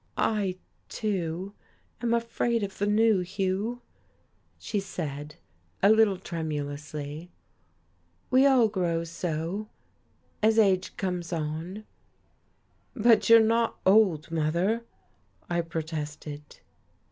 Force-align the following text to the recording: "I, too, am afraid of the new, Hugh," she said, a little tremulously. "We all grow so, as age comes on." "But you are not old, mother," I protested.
"I, 0.17 0.57
too, 0.89 1.53
am 2.01 2.11
afraid 2.15 2.63
of 2.63 2.79
the 2.79 2.87
new, 2.87 3.19
Hugh," 3.19 3.83
she 4.57 4.79
said, 4.79 5.35
a 5.83 5.91
little 5.91 6.17
tremulously. 6.17 7.29
"We 8.31 8.47
all 8.47 8.67
grow 8.67 9.03
so, 9.03 9.69
as 10.41 10.57
age 10.57 10.97
comes 10.97 11.31
on." 11.31 11.85
"But 12.95 13.29
you 13.29 13.37
are 13.37 13.41
not 13.41 13.77
old, 13.85 14.31
mother," 14.31 14.81
I 15.51 15.61
protested. 15.61 16.61